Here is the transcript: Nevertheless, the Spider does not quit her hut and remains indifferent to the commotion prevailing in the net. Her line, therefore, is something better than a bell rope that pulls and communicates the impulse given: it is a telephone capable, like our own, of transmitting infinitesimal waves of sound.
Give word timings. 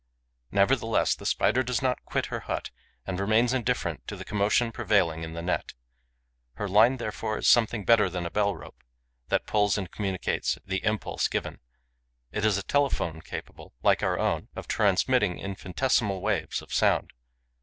Nevertheless, 0.49 1.13
the 1.13 1.27
Spider 1.27 1.61
does 1.61 1.79
not 1.79 2.03
quit 2.05 2.25
her 2.33 2.39
hut 2.39 2.71
and 3.05 3.19
remains 3.19 3.53
indifferent 3.53 4.07
to 4.07 4.15
the 4.15 4.25
commotion 4.25 4.71
prevailing 4.71 5.21
in 5.21 5.33
the 5.35 5.43
net. 5.43 5.75
Her 6.53 6.67
line, 6.67 6.97
therefore, 6.97 7.37
is 7.37 7.47
something 7.47 7.85
better 7.85 8.09
than 8.09 8.25
a 8.25 8.31
bell 8.31 8.55
rope 8.55 8.83
that 9.27 9.45
pulls 9.45 9.77
and 9.77 9.91
communicates 9.91 10.57
the 10.65 10.83
impulse 10.83 11.27
given: 11.27 11.59
it 12.31 12.43
is 12.43 12.57
a 12.57 12.63
telephone 12.63 13.21
capable, 13.21 13.73
like 13.83 14.01
our 14.01 14.17
own, 14.17 14.47
of 14.55 14.67
transmitting 14.67 15.37
infinitesimal 15.37 16.19
waves 16.19 16.63
of 16.63 16.73
sound. 16.73 17.11